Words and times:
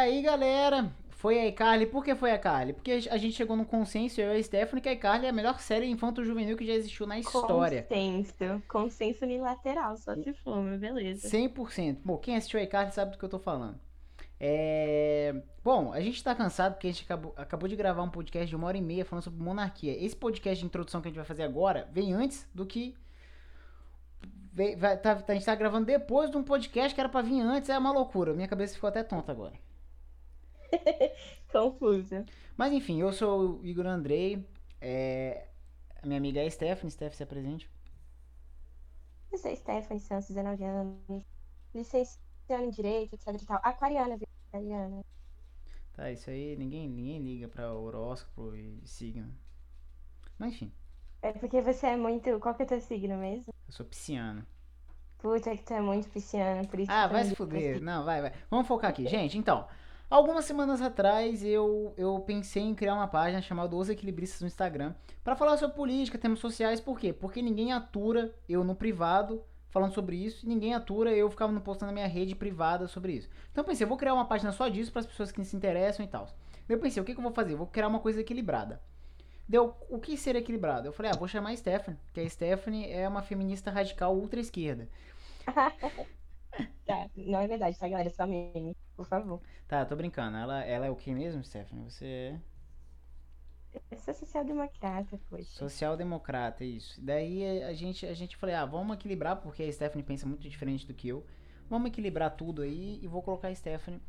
aí, 0.00 0.22
galera, 0.22 0.90
foi 1.18 1.38
a 1.38 1.46
iCarly. 1.48 1.86
Por 1.86 2.04
que 2.04 2.14
foi 2.14 2.30
a 2.30 2.36
iCarly? 2.36 2.72
Porque 2.72 2.92
a 3.10 3.16
gente 3.16 3.32
chegou 3.32 3.56
num 3.56 3.64
consenso, 3.64 4.20
eu 4.20 4.34
e 4.34 4.38
a 4.38 4.42
Stephanie, 4.42 4.80
que 4.80 4.88
a 4.88 4.92
iCarly 4.92 5.26
é 5.26 5.30
a 5.30 5.32
melhor 5.32 5.58
série 5.60 5.86
infanto-juvenil 5.86 6.56
que 6.56 6.64
já 6.64 6.74
existiu 6.74 7.06
na 7.06 7.18
história. 7.18 7.82
Consenso. 7.82 8.62
Consenso 8.68 9.24
unilateral, 9.24 9.96
só 9.96 10.14
se 10.14 10.32
for, 10.32 10.62
mas 10.62 10.80
beleza. 10.80 11.28
100%. 11.28 11.98
Bom, 12.04 12.16
quem 12.18 12.36
assistiu 12.36 12.60
a 12.60 12.62
iCarly 12.62 12.92
sabe 12.92 13.12
do 13.12 13.18
que 13.18 13.24
eu 13.24 13.28
tô 13.28 13.38
falando. 13.38 13.80
É... 14.40 15.42
Bom, 15.64 15.92
a 15.92 16.00
gente 16.00 16.22
tá 16.22 16.34
cansado 16.34 16.74
porque 16.74 16.86
a 16.86 16.92
gente 16.92 17.02
acabou, 17.04 17.34
acabou 17.36 17.68
de 17.68 17.74
gravar 17.74 18.02
um 18.02 18.10
podcast 18.10 18.48
de 18.48 18.54
uma 18.54 18.68
hora 18.68 18.76
e 18.76 18.82
meia 18.82 19.04
falando 19.04 19.24
sobre 19.24 19.42
monarquia. 19.42 19.92
Esse 20.02 20.14
podcast 20.14 20.60
de 20.60 20.66
introdução 20.66 21.00
que 21.00 21.08
a 21.08 21.10
gente 21.10 21.16
vai 21.16 21.26
fazer 21.26 21.42
agora 21.42 21.88
vem 21.92 22.12
antes 22.12 22.48
do 22.54 22.64
que. 22.64 22.94
Vai, 24.78 24.96
tá, 24.96 25.24
a 25.26 25.34
gente 25.34 25.44
tá 25.44 25.54
gravando 25.54 25.86
depois 25.86 26.30
de 26.30 26.36
um 26.36 26.42
podcast 26.42 26.94
que 26.94 27.00
era 27.00 27.08
pra 27.08 27.22
vir 27.22 27.40
antes, 27.40 27.68
é 27.68 27.76
uma 27.76 27.92
loucura. 27.92 28.32
Minha 28.32 28.48
cabeça 28.48 28.74
ficou 28.74 28.88
até 28.88 29.02
tonta 29.02 29.32
agora. 29.32 29.54
Confusa. 31.52 32.24
Mas 32.56 32.72
enfim, 32.72 33.00
eu 33.00 33.12
sou 33.12 33.60
o 33.60 33.66
Igor 33.66 33.86
Andrei. 33.86 34.46
É... 34.80 35.48
A 36.02 36.06
minha 36.06 36.18
amiga 36.18 36.40
é 36.42 36.46
a 36.46 36.50
Stephanie. 36.50 36.90
Stephanie, 36.90 37.16
se 37.16 37.22
apresente. 37.22 37.70
Eu 39.32 39.38
sou 39.38 39.54
Stephanie 39.56 40.00
Santos, 40.00 40.28
19 40.28 40.64
anos. 40.64 41.24
Licenciada 41.74 42.64
em 42.64 42.70
Direito, 42.70 43.14
etc 43.14 43.28
e 43.42 43.46
tal. 43.46 43.60
Aquariana, 43.62 44.16
viu? 44.16 44.26
Aquariana. 44.48 45.02
Tá, 45.92 46.10
isso 46.12 46.30
aí 46.30 46.56
ninguém, 46.56 46.88
ninguém 46.88 47.20
liga 47.20 47.48
pra 47.48 47.72
horóscopo 47.74 48.54
e 48.54 48.80
signo. 48.86 49.34
Mas 50.38 50.54
enfim, 50.54 50.72
É 51.22 51.32
porque 51.32 51.60
você 51.62 51.88
é 51.88 51.96
muito. 51.96 52.38
Qual 52.40 52.54
que 52.54 52.62
é 52.62 52.66
teu 52.66 52.80
signo 52.80 53.16
mesmo? 53.18 53.52
eu 53.66 53.72
sou 53.72 53.84
pisciano. 53.86 54.46
Puta, 55.18 55.56
que 55.56 55.62
tu 55.64 55.74
é 55.74 55.80
muito 55.80 56.08
pisciano, 56.10 56.66
por 56.68 56.78
isso 56.78 56.90
Ah, 56.90 57.06
vai 57.08 57.24
se 57.24 57.34
fuder. 57.34 57.80
Não, 57.82 58.04
vai, 58.04 58.20
vai. 58.22 58.32
Vamos 58.50 58.66
focar 58.68 58.90
aqui. 58.90 59.06
Gente, 59.06 59.36
então. 59.36 59.66
Algumas 60.10 60.46
semanas 60.46 60.80
atrás 60.80 61.44
eu, 61.44 61.92
eu 61.96 62.18
pensei 62.20 62.62
em 62.62 62.74
criar 62.74 62.94
uma 62.94 63.06
página 63.06 63.42
chamada 63.42 63.76
Os 63.76 63.90
Equilibristas 63.90 64.40
no 64.40 64.46
Instagram 64.46 64.94
pra 65.22 65.36
falar 65.36 65.58
sobre 65.58 65.76
política, 65.76 66.16
temas 66.16 66.38
sociais. 66.38 66.80
Por 66.80 66.98
quê? 66.98 67.12
Porque 67.12 67.42
ninguém 67.42 67.74
atura 67.74 68.34
eu 68.48 68.64
no 68.64 68.74
privado 68.74 69.44
falando 69.68 69.92
sobre 69.92 70.16
isso 70.16 70.46
e 70.46 70.48
ninguém 70.48 70.74
atura 70.74 71.12
eu 71.12 71.28
ficava 71.28 71.52
postando 71.60 71.90
na 71.90 71.94
minha 71.94 72.06
rede 72.06 72.34
privada 72.34 72.88
sobre 72.88 73.12
isso. 73.12 73.28
Então 73.52 73.62
pensei, 73.62 73.84
eu 73.84 73.88
vou 73.88 73.98
criar 73.98 74.14
uma 74.14 74.24
página 74.24 74.50
só 74.50 74.66
disso 74.68 74.90
para 74.90 75.00
as 75.00 75.06
pessoas 75.06 75.30
que 75.30 75.44
se 75.44 75.54
interessam 75.54 76.02
e 76.04 76.08
tal. 76.08 76.26
Eu 76.66 76.78
pensei, 76.78 77.02
o 77.02 77.04
que, 77.04 77.12
que 77.12 77.18
eu 77.20 77.22
vou 77.22 77.32
fazer? 77.32 77.52
Eu 77.52 77.58
vou 77.58 77.66
criar 77.66 77.88
uma 77.88 78.00
coisa 78.00 78.20
equilibrada. 78.22 78.80
Deu, 79.46 79.74
o 79.90 79.98
que 79.98 80.16
seria 80.16 80.40
equilibrado? 80.40 80.88
Eu 80.88 80.92
falei, 80.92 81.12
ah, 81.12 81.16
vou 81.16 81.28
chamar 81.28 81.50
a 81.50 81.56
Stephanie, 81.56 82.00
que 82.14 82.20
a 82.20 82.28
Stephanie 82.28 82.90
é 82.90 83.06
uma 83.08 83.22
feminista 83.22 83.70
radical 83.70 84.16
ultra 84.16 84.40
esquerda. 84.40 84.88
Tá, 86.84 87.08
não 87.16 87.40
é 87.40 87.46
verdade, 87.46 87.78
tá, 87.78 87.88
galera? 87.88 88.10
Só 88.10 88.26
meme, 88.26 88.76
por 88.98 89.06
favor. 89.06 89.40
Tá, 89.68 89.84
tô 89.86 89.94
brincando. 89.96 90.36
Ela, 90.36 90.64
ela 90.64 90.86
é 90.86 90.90
o 90.90 90.96
que 90.96 91.12
mesmo, 91.14 91.42
Stephanie? 91.44 91.84
Você 91.90 92.38
é 93.74 93.80
Eu 93.90 93.98
sou 93.98 94.12
social-democrata, 94.14 95.18
poxa. 95.30 95.44
social-democrata, 95.44 96.64
isso. 96.64 97.00
Daí 97.00 97.62
a 97.62 97.72
gente, 97.74 98.04
a 98.06 98.14
gente 98.14 98.36
falei, 98.36 98.54
ah, 98.54 98.64
vamos 98.64 98.96
equilibrar, 98.96 99.36
porque 99.36 99.62
a 99.62 99.72
Stephanie 99.72 100.02
pensa 100.04 100.26
muito 100.26 100.48
diferente 100.48 100.86
do 100.86 100.94
que 100.94 101.08
eu. 101.08 101.24
Vamos 101.70 101.88
equilibrar 101.88 102.34
tudo 102.34 102.62
aí 102.62 102.98
e 103.02 103.06
vou 103.06 103.22
colocar 103.22 103.48
a 103.48 103.54
Stephanie 103.54 104.00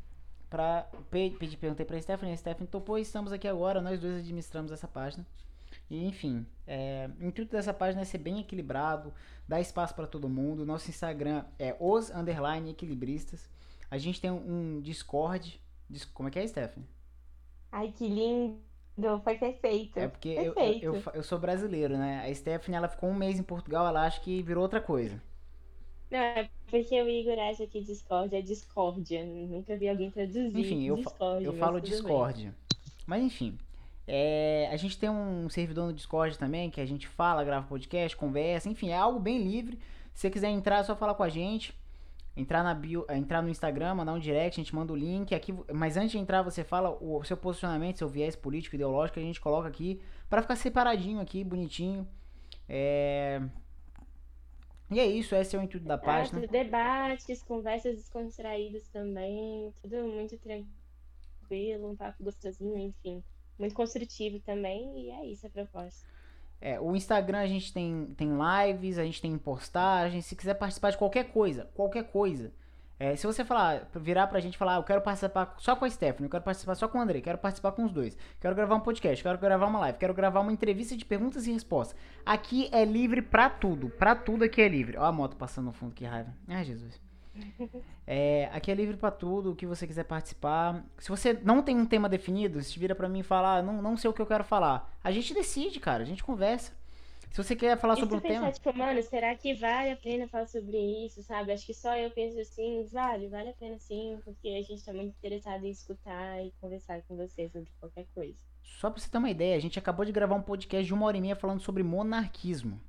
pra. 0.48 0.82
pe- 1.10 1.36
Pedi, 1.38 1.56
perguntei 1.56 1.86
pra 1.86 2.00
Stephanie, 2.00 2.34
a 2.34 2.36
Stephanie 2.36 2.68
topou 2.68 2.98
e 2.98 3.02
estamos 3.02 3.32
aqui 3.32 3.46
agora, 3.46 3.80
nós 3.80 4.00
dois 4.00 4.16
administramos 4.18 4.72
essa 4.72 4.88
página. 4.88 5.24
E 5.88 6.04
enfim, 6.04 6.44
é, 6.66 7.08
o 7.20 7.24
intuito 7.26 7.52
dessa 7.52 7.72
página 7.72 8.02
é 8.02 8.04
ser 8.04 8.18
bem 8.18 8.40
equilibrado, 8.40 9.12
dar 9.46 9.60
espaço 9.60 9.94
pra 9.94 10.06
todo 10.06 10.28
mundo. 10.28 10.64
Nosso 10.66 10.88
Instagram 10.90 11.44
é 11.58 11.76
os 11.78 12.10
underline 12.10 12.70
equilibristas. 12.70 13.48
A 13.90 13.98
gente 13.98 14.20
tem 14.20 14.30
um, 14.30 14.76
um 14.76 14.80
Discord. 14.80 15.60
Dis- 15.88 16.04
Como 16.04 16.28
é 16.28 16.32
que 16.32 16.38
é, 16.38 16.46
Stephanie? 16.46 16.88
Ai, 17.72 17.92
que 17.92 18.06
lindo. 18.08 18.58
Foi 19.24 19.36
perfeito. 19.38 19.98
É 19.98 20.08
porque 20.08 20.28
eu, 20.28 20.42
eu, 20.42 20.54
perfeito. 20.54 20.84
eu, 20.84 20.94
fa- 21.00 21.12
eu 21.14 21.22
sou 21.22 21.38
brasileiro, 21.38 21.96
né? 21.96 22.24
A 22.26 22.34
Stephanie, 22.34 22.76
ela 22.76 22.88
ficou 22.88 23.08
um 23.08 23.14
mês 23.14 23.38
em 23.38 23.42
Portugal, 23.42 23.86
ela 23.86 24.04
acha 24.04 24.20
que 24.20 24.42
virou 24.42 24.62
outra 24.62 24.80
coisa. 24.80 25.20
Não, 26.10 26.18
é 26.18 26.48
porque 26.66 27.00
o 27.00 27.08
Igor 27.08 27.38
acha 27.38 27.66
que 27.66 27.80
Discord 27.82 28.34
é 28.34 28.42
discórdia. 28.42 29.24
Nunca 29.24 29.76
vi 29.76 29.88
alguém 29.88 30.10
traduzir 30.10 30.58
Enfim, 30.58 30.84
eu, 30.84 30.96
Discord, 30.96 31.44
eu 31.44 31.52
falo 31.54 31.80
tudo 31.80 32.02
bem. 32.02 32.02
Discord. 32.02 32.52
Mas 33.06 33.22
enfim, 33.22 33.58
é, 34.06 34.68
a 34.72 34.76
gente 34.76 34.98
tem 34.98 35.08
um 35.08 35.48
servidor 35.48 35.86
no 35.86 35.92
Discord 35.92 36.36
também, 36.38 36.70
que 36.70 36.80
a 36.80 36.86
gente 36.86 37.06
fala, 37.06 37.44
grava 37.44 37.66
podcast, 37.66 38.16
conversa, 38.16 38.68
enfim, 38.68 38.90
é 38.90 38.96
algo 38.96 39.20
bem 39.20 39.38
livre. 39.42 39.78
Se 40.12 40.22
você 40.22 40.30
quiser 40.30 40.48
entrar, 40.50 40.78
é 40.80 40.84
só 40.84 40.96
falar 40.96 41.14
com 41.14 41.22
a 41.22 41.28
gente. 41.28 41.72
Entrar, 42.40 42.62
na 42.62 42.74
bio, 42.74 43.04
é, 43.08 43.16
entrar 43.16 43.42
no 43.42 43.48
Instagram, 43.48 43.94
mandar 43.94 44.14
um 44.14 44.18
direct, 44.18 44.58
a 44.58 44.64
gente 44.64 44.74
manda 44.74 44.92
o 44.92 44.96
link 44.96 45.34
aqui. 45.34 45.54
Mas 45.72 45.96
antes 45.96 46.12
de 46.12 46.18
entrar, 46.18 46.42
você 46.42 46.64
fala 46.64 46.90
o 47.00 47.22
seu 47.24 47.36
posicionamento, 47.36 47.98
seu 47.98 48.08
viés 48.08 48.34
político, 48.34 48.74
ideológico, 48.76 49.18
a 49.18 49.22
gente 49.22 49.40
coloca 49.40 49.68
aqui 49.68 50.00
pra 50.28 50.42
ficar 50.42 50.56
separadinho 50.56 51.20
aqui, 51.20 51.44
bonitinho. 51.44 52.08
É... 52.68 53.42
E 54.90 54.98
é 54.98 55.06
isso, 55.06 55.36
esse 55.36 55.54
é 55.54 55.58
o 55.58 55.62
intuito 55.62 55.86
da 55.86 55.96
página. 55.96 56.44
Debates, 56.46 57.42
conversas 57.42 57.94
descontraídas 57.96 58.88
também, 58.88 59.72
tudo 59.80 59.96
muito 60.08 60.36
tranquilo, 60.38 61.90
um 61.90 61.96
papo 61.96 62.24
gostosinho, 62.24 62.76
enfim. 62.76 63.22
Muito 63.56 63.74
construtivo 63.74 64.40
também, 64.40 64.98
e 64.98 65.10
é 65.10 65.26
isso 65.26 65.46
a 65.46 65.50
proposta. 65.50 66.08
É, 66.60 66.78
o 66.78 66.94
Instagram 66.94 67.38
a 67.38 67.46
gente 67.46 67.72
tem, 67.72 68.14
tem 68.16 68.30
lives, 68.30 68.98
a 68.98 69.04
gente 69.04 69.22
tem 69.22 69.36
postagens. 69.38 70.26
Se 70.26 70.36
quiser 70.36 70.54
participar 70.54 70.90
de 70.90 70.98
qualquer 70.98 71.24
coisa, 71.32 71.68
qualquer 71.74 72.04
coisa. 72.04 72.52
É, 72.98 73.16
se 73.16 73.26
você 73.26 73.42
falar, 73.42 73.88
virar 73.94 74.26
pra 74.26 74.40
gente 74.40 74.56
e 74.56 74.58
falar, 74.58 74.74
ah, 74.74 74.78
eu 74.78 74.82
quero 74.82 75.00
participar 75.00 75.54
só 75.56 75.74
com 75.74 75.86
a 75.86 75.90
Stephanie, 75.90 76.26
eu 76.26 76.30
quero 76.30 76.44
participar 76.44 76.74
só 76.74 76.86
com 76.86 76.98
o 76.98 77.00
André, 77.00 77.22
quero 77.22 77.38
participar 77.38 77.72
com 77.72 77.86
os 77.86 77.92
dois, 77.92 78.14
quero 78.38 78.54
gravar 78.54 78.74
um 78.74 78.80
podcast, 78.80 79.22
quero 79.22 79.38
gravar 79.38 79.66
uma 79.68 79.78
live, 79.78 79.96
quero 79.96 80.12
gravar 80.12 80.40
uma 80.40 80.52
entrevista 80.52 80.94
de 80.94 81.06
perguntas 81.06 81.46
e 81.46 81.52
respostas. 81.52 81.98
Aqui 82.26 82.68
é 82.70 82.84
livre 82.84 83.22
pra 83.22 83.48
tudo, 83.48 83.88
pra 83.88 84.14
tudo 84.14 84.44
aqui 84.44 84.60
é 84.60 84.68
livre. 84.68 84.98
Ó 84.98 85.04
a 85.06 85.12
moto 85.12 85.34
passando 85.34 85.64
no 85.64 85.72
fundo, 85.72 85.94
que 85.94 86.04
raiva. 86.04 86.34
Ai, 86.46 86.62
Jesus. 86.62 87.09
É, 88.06 88.50
aqui 88.52 88.70
é 88.70 88.74
livre 88.74 88.96
pra 88.96 89.10
tudo, 89.10 89.52
o 89.52 89.56
que 89.56 89.66
você 89.66 89.86
quiser 89.86 90.04
participar. 90.04 90.84
Se 90.98 91.08
você 91.08 91.32
não 91.32 91.62
tem 91.62 91.76
um 91.76 91.86
tema 91.86 92.08
definido, 92.08 92.62
se 92.62 92.78
vira 92.78 92.94
pra 92.94 93.08
mim 93.08 93.20
e 93.20 93.24
fala, 93.24 93.58
ah, 93.58 93.62
não, 93.62 93.80
não 93.80 93.96
sei 93.96 94.10
o 94.10 94.12
que 94.12 94.20
eu 94.20 94.26
quero 94.26 94.44
falar. 94.44 94.92
A 95.02 95.10
gente 95.10 95.32
decide, 95.32 95.78
cara, 95.78 96.02
a 96.02 96.06
gente 96.06 96.24
conversa. 96.24 96.72
Se 97.30 97.36
você 97.36 97.54
quer 97.54 97.78
falar 97.78 97.94
E 97.94 98.00
sobre 98.00 98.16
um 98.16 98.20
tema. 98.20 98.50
tipo, 98.50 98.76
mano, 98.76 99.00
será 99.04 99.34
que 99.36 99.54
vale 99.54 99.92
a 99.92 99.96
pena 99.96 100.26
falar 100.26 100.46
sobre 100.46 100.76
isso, 101.06 101.22
sabe? 101.22 101.52
Acho 101.52 101.64
que 101.64 101.72
só 101.72 101.96
eu 101.96 102.10
penso 102.10 102.40
assim, 102.40 102.84
vale, 102.92 103.28
vale 103.28 103.50
a 103.50 103.52
pena 103.52 103.78
sim, 103.78 104.18
porque 104.24 104.48
a 104.48 104.62
gente 104.62 104.84
tá 104.84 104.92
muito 104.92 105.14
interessado 105.16 105.64
em 105.64 105.70
escutar 105.70 106.44
e 106.44 106.52
conversar 106.60 107.00
com 107.02 107.16
você 107.16 107.48
sobre 107.48 107.70
qualquer 107.78 108.06
coisa. 108.12 108.36
Só 108.64 108.90
pra 108.90 109.00
você 109.00 109.08
ter 109.08 109.18
uma 109.18 109.30
ideia, 109.30 109.56
a 109.56 109.60
gente 109.60 109.78
acabou 109.78 110.04
de 110.04 110.10
gravar 110.10 110.34
um 110.34 110.42
podcast 110.42 110.84
de 110.84 110.92
uma 110.92 111.06
hora 111.06 111.16
e 111.16 111.20
meia 111.20 111.36
falando 111.36 111.60
sobre 111.60 111.84
monarquismo. 111.84 112.80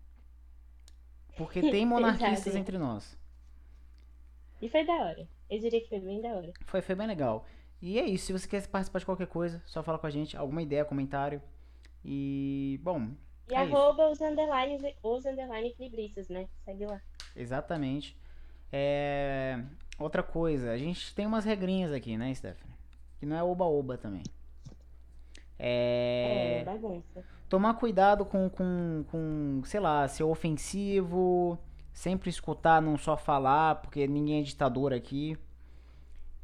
Porque 1.38 1.62
tem 1.70 1.86
monarquistas 1.86 2.56
entre 2.56 2.80
nós. 2.80 3.16
E 4.62 4.70
foi 4.70 4.86
da 4.86 4.94
hora. 4.94 5.28
Eu 5.50 5.60
diria 5.60 5.82
que 5.82 5.90
foi 5.90 6.00
bem 6.00 6.22
da 6.22 6.30
hora. 6.30 6.52
Foi, 6.66 6.82
foi 6.82 6.96
bem 6.96 7.08
legal. 7.08 7.46
E 7.82 7.98
é 8.00 8.06
isso, 8.06 8.26
se 8.28 8.34
você 8.34 8.48
quer 8.48 8.66
participar 8.68 9.00
de 9.00 9.06
qualquer 9.06 9.28
coisa, 9.28 9.62
só 9.66 9.82
fala 9.82 9.98
com 9.98 10.06
a 10.08 10.10
gente, 10.12 10.38
alguma 10.38 10.62
ideia, 10.62 10.86
comentário. 10.86 11.42
E, 12.06 12.80
bom, 12.84 13.10
E 13.50 13.56
É 13.56 13.66
isso. 13.66 13.76
arroba 13.76 14.10
os 14.10 14.22
underlines, 14.22 14.82
os 15.04 15.26
underline 15.26 15.70
equilibristas, 15.70 16.30
né? 16.30 16.48
Segue 16.64 16.86
lá. 16.86 17.02
exatamente. 17.36 18.16
É, 18.72 19.62
Outra 20.00 20.24
coisa, 20.24 20.72
a 20.72 20.78
gente 20.78 21.14
tem 21.14 21.26
umas 21.28 21.44
regrinhas 21.46 21.92
aqui, 21.92 22.18
né, 22.18 22.34
Stephanie? 22.34 22.74
Que 23.20 23.26
não 23.26 23.36
é 23.36 23.44
oba-oba 23.44 23.98
também. 23.98 24.24
É, 25.60 26.60
É. 26.62 26.64
bagunça. 26.64 27.24
Tomar 27.50 27.74
cuidado 27.76 28.26
com, 28.26 28.50
com, 28.50 29.04
com, 29.12 29.62
sei 29.66 29.80
lá, 29.80 30.08
ser 30.08 30.24
ofensivo, 30.24 31.60
sempre 32.02 32.32
escutar, 32.32 32.82
não 32.82 32.98
só 32.98 33.16
falar, 33.16 33.76
porque 33.76 34.08
ninguém 34.08 34.40
é 34.40 34.44
ditador 34.44 34.92
aqui. 34.92 35.38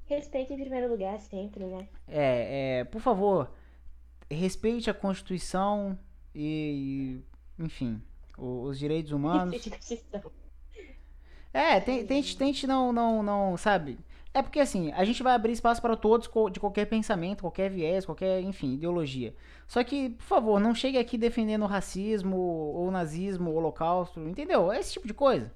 Respeito 0.06 0.54
em 0.54 0.58
primeiro 0.60 0.88
lugar 0.88 1.20
sempre, 1.20 1.66
né? 1.66 1.88
É, 2.08 2.80
é, 2.80 2.84
por 2.84 3.02
favor, 3.02 3.52
respeite 4.30 4.88
a 4.88 4.94
Constituição 4.94 5.98
e, 6.34 7.22
enfim, 7.58 8.00
os 8.38 8.78
direitos 8.78 9.12
humanos. 9.12 9.52
Respeite. 9.56 10.04
É, 11.52 11.80
tem- 11.80 12.06
tente, 12.06 12.38
tente 12.38 12.68
não, 12.68 12.94
não, 12.94 13.24
não, 13.24 13.58
sabe? 13.58 13.98
É 14.38 14.42
porque 14.44 14.60
assim, 14.60 14.92
a 14.92 15.04
gente 15.04 15.24
vai 15.24 15.34
abrir 15.34 15.52
espaço 15.54 15.82
para 15.82 15.98
todos 15.98 16.30
de 16.52 16.60
qualquer 16.60 16.86
pensamento, 16.86 17.42
qualquer 17.42 17.72
viés, 17.72 18.06
qualquer, 18.06 18.40
enfim, 18.42 18.76
ideologia. 18.76 19.34
Só 19.68 19.84
que, 19.84 20.12
por 20.12 20.26
favor, 20.26 20.60
não 20.60 20.76
chegue 20.76 21.00
aqui 21.00 21.18
defendendo 21.18 21.64
o 21.64 21.66
racismo, 21.68 22.38
ou 22.38 22.92
nazismo, 22.92 23.50
ou 23.50 23.58
holocausto, 23.58 24.20
entendeu? 24.20 24.72
É 24.72 24.80
esse 24.80 24.94
tipo 24.94 25.08
de 25.08 25.14
coisa. 25.16 25.52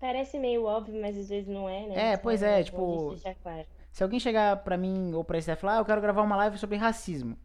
Parece 0.00 0.38
meio 0.38 0.64
óbvio, 0.64 0.98
mas 1.02 1.18
às 1.18 1.28
vezes 1.28 1.46
não 1.46 1.68
é, 1.68 1.86
né? 1.86 2.12
É, 2.12 2.16
pois 2.16 2.42
é, 2.42 2.62
bom 2.72 3.14
tipo- 3.14 3.34
claro. 3.42 3.66
Se 3.92 4.02
alguém 4.02 4.18
chegar 4.18 4.56
pra 4.64 4.78
mim 4.78 5.12
ou 5.12 5.22
pra 5.22 5.38
Steph 5.38 5.58
e 5.58 5.60
falar, 5.60 5.76
ah, 5.76 5.80
eu 5.80 5.84
quero 5.84 6.00
gravar 6.00 6.22
uma 6.22 6.36
live 6.36 6.56
sobre 6.56 6.76
racismo. 6.78 7.36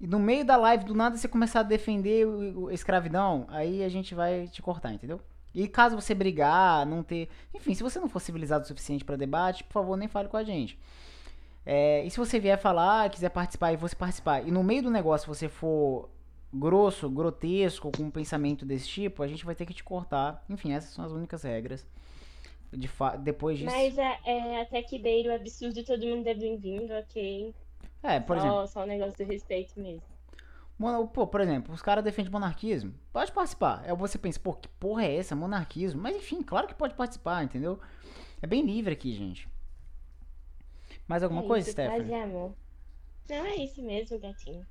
E 0.00 0.06
no 0.08 0.18
meio 0.18 0.44
da 0.44 0.56
live, 0.56 0.82
do 0.84 0.96
nada, 0.96 1.16
você 1.16 1.28
começar 1.28 1.60
a 1.60 1.62
defender 1.62 2.26
a 2.68 2.74
escravidão, 2.74 3.46
aí 3.50 3.84
a 3.84 3.88
gente 3.88 4.16
vai 4.16 4.48
te 4.48 4.60
cortar, 4.60 4.92
entendeu? 4.92 5.20
E 5.54 5.66
caso 5.66 5.96
você 5.96 6.14
brigar, 6.14 6.86
não 6.86 7.02
ter. 7.02 7.28
Enfim, 7.54 7.74
se 7.74 7.82
você 7.82 7.98
não 7.98 8.08
for 8.08 8.20
civilizado 8.20 8.64
o 8.64 8.66
suficiente 8.68 9.04
pra 9.04 9.16
debate, 9.16 9.64
por 9.64 9.72
favor, 9.72 9.96
nem 9.96 10.08
fale 10.08 10.28
com 10.28 10.36
a 10.36 10.44
gente. 10.44 10.78
É, 11.64 12.04
e 12.04 12.10
se 12.10 12.18
você 12.18 12.38
vier 12.38 12.58
falar, 12.58 13.10
quiser 13.10 13.28
participar 13.30 13.72
e 13.72 13.76
você 13.76 13.94
participar, 13.94 14.46
e 14.46 14.50
no 14.50 14.62
meio 14.62 14.82
do 14.82 14.90
negócio 14.90 15.26
você 15.26 15.48
for 15.48 16.08
grosso, 16.52 17.10
grotesco, 17.10 17.90
com 17.94 18.04
um 18.04 18.10
pensamento 18.10 18.64
desse 18.64 18.88
tipo, 18.88 19.22
a 19.22 19.26
gente 19.26 19.44
vai 19.44 19.54
ter 19.54 19.66
que 19.66 19.74
te 19.74 19.84
cortar. 19.84 20.44
Enfim, 20.48 20.72
essas 20.72 20.90
são 20.90 21.04
as 21.04 21.12
únicas 21.12 21.42
regras. 21.42 21.86
De 22.70 22.88
depois 23.20 23.58
disso. 23.58 23.74
Mas 23.74 23.96
é, 23.96 24.18
é 24.26 24.60
até 24.60 24.82
que 24.82 24.98
beiro 24.98 25.34
absurdo, 25.34 25.82
todo 25.84 26.04
mundo 26.06 26.26
é 26.26 26.34
bem-vindo, 26.34 26.92
ok. 26.92 27.54
É, 28.02 28.20
por 28.20 28.36
só, 28.38 28.44
exemplo. 28.44 28.66
Só 28.68 28.82
o 28.82 28.86
negócio 28.86 29.16
do 29.16 29.24
respeito 29.24 29.80
mesmo. 29.80 30.02
Pô, 31.12 31.26
por 31.26 31.40
exemplo, 31.40 31.74
os 31.74 31.82
caras 31.82 32.04
defendem 32.04 32.30
monarquismo. 32.30 32.94
Pode 33.12 33.32
participar. 33.32 33.82
Aí 33.84 33.94
você 33.96 34.16
pensa, 34.16 34.38
pô, 34.38 34.54
que 34.54 34.68
porra 34.68 35.04
é 35.04 35.16
essa? 35.16 35.34
Monarquismo. 35.34 36.00
Mas 36.00 36.16
enfim, 36.16 36.40
claro 36.42 36.68
que 36.68 36.74
pode 36.74 36.94
participar, 36.94 37.42
entendeu? 37.42 37.80
É 38.40 38.46
bem 38.46 38.64
livre 38.64 38.92
aqui, 38.92 39.12
gente. 39.12 39.48
Mais 41.08 41.22
alguma 41.22 41.42
é 41.42 41.46
coisa, 41.46 41.68
isso, 41.68 41.72
Stephanie? 41.72 42.08
Paz 42.08 42.22
amor. 42.22 42.54
Não, 43.28 43.44
é 43.44 43.56
isso 43.56 43.82
mesmo, 43.82 44.18
gatinho. 44.20 44.64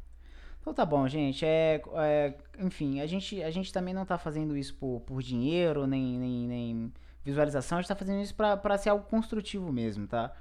Então 0.61 0.73
tá 0.73 0.85
bom, 0.85 1.07
gente. 1.07 1.45
É, 1.45 1.81
é, 1.95 2.33
enfim, 2.59 3.01
a 3.01 3.05
gente, 3.05 3.41
a 3.43 3.49
gente 3.49 3.73
também 3.73 3.93
não 3.93 4.05
tá 4.05 4.17
fazendo 4.17 4.55
isso 4.55 4.75
por, 4.75 5.01
por 5.01 5.21
dinheiro, 5.21 5.85
nem, 5.85 6.17
nem, 6.17 6.47
nem 6.47 6.93
visualização. 7.23 7.77
A 7.77 7.81
gente 7.81 7.89
tá 7.89 7.95
fazendo 7.95 8.21
isso 8.21 8.35
pra, 8.35 8.55
pra 8.55 8.77
ser 8.77 8.89
algo 8.89 9.05
construtivo 9.05 9.71
mesmo, 9.71 10.07
tá? 10.07 10.33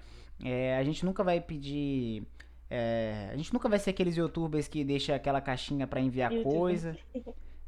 É, 0.44 0.76
a 0.76 0.84
gente 0.84 1.04
nunca 1.04 1.24
vai 1.24 1.40
pedir 1.40 2.26
é, 2.68 3.30
a 3.32 3.36
gente 3.36 3.52
nunca 3.52 3.68
vai 3.68 3.78
ser 3.78 3.90
aqueles 3.90 4.16
youtubers 4.16 4.68
que 4.68 4.84
deixa 4.84 5.14
aquela 5.14 5.40
caixinha 5.40 5.86
para 5.86 6.00
enviar 6.00 6.32
YouTube. 6.32 6.52
coisa. 6.52 6.96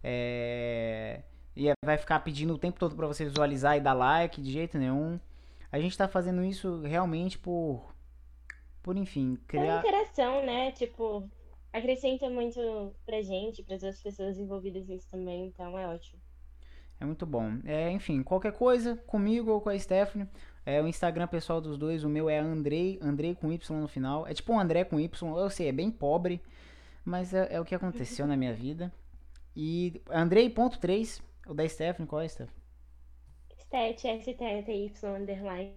É, 0.02 1.22
e 1.54 1.68
é, 1.68 1.72
vai 1.84 1.98
ficar 1.98 2.20
pedindo 2.20 2.54
o 2.54 2.58
tempo 2.58 2.78
todo 2.78 2.94
para 2.94 3.06
você 3.06 3.24
visualizar 3.24 3.76
e 3.76 3.80
dar 3.80 3.94
like 3.94 4.40
de 4.40 4.50
jeito 4.50 4.78
nenhum. 4.78 5.18
A 5.70 5.78
gente 5.80 5.96
tá 5.96 6.08
fazendo 6.08 6.44
isso 6.44 6.80
realmente 6.82 7.38
por. 7.38 7.94
Por 8.82 8.96
enfim, 8.96 9.36
criar. 9.46 9.76
É 9.76 9.88
interação, 9.88 10.46
né? 10.46 10.72
Tipo, 10.72 11.28
acrescenta 11.72 12.30
muito 12.30 12.94
pra 13.04 13.20
gente, 13.22 13.62
para 13.62 13.74
as 13.74 14.00
pessoas 14.00 14.38
envolvidas 14.38 14.86
nisso 14.86 15.06
também, 15.10 15.46
então 15.46 15.78
é 15.78 15.86
ótimo. 15.86 16.20
É 17.00 17.04
muito 17.04 17.24
bom. 17.26 17.58
É, 17.64 17.90
enfim, 17.90 18.22
qualquer 18.22 18.52
coisa, 18.52 18.96
comigo 19.06 19.50
ou 19.52 19.60
com 19.60 19.68
a 19.68 19.78
Stephanie, 19.78 20.28
é 20.68 20.82
o 20.82 20.86
Instagram 20.86 21.26
pessoal 21.26 21.62
dos 21.62 21.78
dois, 21.78 22.04
o 22.04 22.10
meu 22.10 22.28
é 22.28 22.38
Andrei, 22.38 22.98
Andrei 23.00 23.34
com 23.34 23.50
Y 23.50 23.80
no 23.80 23.88
final. 23.88 24.26
É 24.26 24.34
tipo 24.34 24.52
um 24.52 24.60
André 24.60 24.84
com 24.84 25.00
Y, 25.00 25.38
eu 25.38 25.48
sei, 25.48 25.68
é 25.68 25.72
bem 25.72 25.90
pobre, 25.90 26.42
mas 27.02 27.32
é, 27.32 27.54
é 27.54 27.58
o 27.58 27.64
que 27.64 27.74
aconteceu 27.74 28.26
na 28.26 28.36
minha 28.36 28.52
vida. 28.52 28.92
E 29.56 30.02
Andrei.3, 30.10 31.22
o 31.46 31.54
da 31.54 31.66
Stephanie, 31.66 32.06
qual 32.06 32.20
é, 32.20 32.28
Stephanie? 32.28 32.54
Stat, 33.56 34.06
S-T-Y, 34.06 35.16
underline. 35.16 35.74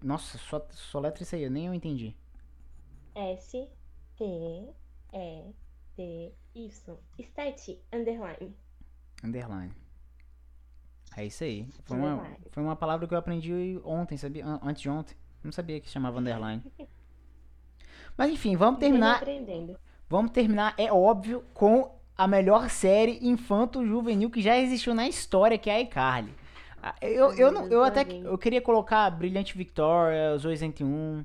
Nossa, 0.00 0.38
só, 0.38 0.64
só 0.70 1.00
letra 1.00 1.24
isso 1.24 1.34
aí, 1.34 1.42
eu 1.42 1.50
nem 1.50 1.66
eu 1.66 1.74
entendi. 1.74 2.14
S-T-E-T-Y. 3.16 3.68
Stat, 7.18 7.82
underline. 7.92 8.56
Underline. 9.24 9.87
É 11.18 11.26
isso 11.26 11.42
aí. 11.42 11.66
Foi 11.84 11.96
uma, 11.96 12.26
foi 12.52 12.62
uma 12.62 12.76
palavra 12.76 13.08
que 13.08 13.12
eu 13.12 13.18
aprendi 13.18 13.80
ontem, 13.84 14.16
sabia? 14.16 14.46
Antes 14.62 14.82
de 14.82 14.88
ontem. 14.88 15.16
Não 15.42 15.50
sabia 15.50 15.80
que 15.80 15.88
chamava 15.88 16.20
underline. 16.20 16.62
Mas 18.16 18.30
enfim, 18.30 18.54
vamos 18.54 18.78
terminar. 18.78 19.20
Vamos 20.08 20.30
terminar, 20.30 20.74
é 20.78 20.92
óbvio, 20.92 21.44
com 21.52 21.92
a 22.16 22.26
melhor 22.26 22.70
série 22.70 23.18
infanto-juvenil 23.20 24.30
que 24.30 24.40
já 24.40 24.56
existiu 24.58 24.94
na 24.94 25.08
história, 25.08 25.58
que 25.58 25.68
é 25.68 25.74
a 25.74 25.80
iCarly. 25.80 26.32
Ah, 26.80 26.94
eu, 27.02 27.32
eu, 27.34 27.50
não, 27.50 27.66
eu 27.66 27.82
até 27.82 28.02
eu 28.02 28.38
queria 28.38 28.62
colocar 28.62 29.10
Brilhante 29.10 29.58
Victoria, 29.58 30.36
Zoe 30.38 30.56
101, 30.56 31.24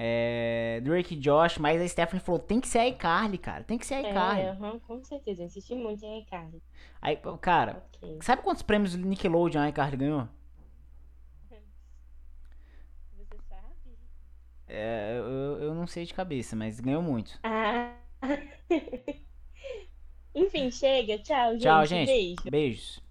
é, 0.00 0.80
Drake 0.84 1.16
e 1.16 1.18
Josh, 1.18 1.58
mas 1.58 1.82
a 1.82 1.88
Stephanie 1.88 2.22
falou, 2.22 2.38
tem 2.38 2.60
que 2.60 2.68
ser 2.68 2.78
a 2.78 2.86
iCarly, 2.86 3.36
cara. 3.36 3.64
Tem 3.64 3.76
que 3.76 3.84
ser 3.84 3.94
a 3.94 4.02
iCarly. 4.02 4.42
É, 4.42 4.52
uhum, 4.52 4.78
com 4.78 5.02
certeza, 5.02 5.42
eu 5.42 5.46
assisti 5.46 5.74
muito 5.74 6.04
em 6.04 6.20
iCarly. 6.20 6.62
Aí, 7.02 7.18
cara, 7.40 7.84
okay. 7.96 8.16
sabe 8.22 8.42
quantos 8.42 8.62
prêmios 8.62 8.94
Nickelodeon 8.94 9.60
a 9.60 9.68
iCarly 9.70 9.96
ganhou? 9.96 10.28
Você 13.16 13.38
sabe? 13.48 13.98
É, 14.68 15.16
eu, 15.18 15.64
eu 15.64 15.74
não 15.74 15.88
sei 15.88 16.04
de 16.04 16.14
cabeça, 16.14 16.54
mas 16.54 16.78
ganhou 16.78 17.02
muito. 17.02 17.36
Ah. 17.42 17.96
Enfim, 20.32 20.70
chega. 20.70 21.18
Tchau, 21.18 21.54
gente. 21.54 21.62
Tchau, 21.62 21.86
gente. 21.86 22.08
Beijo. 22.08 22.36
Beijos. 22.48 23.02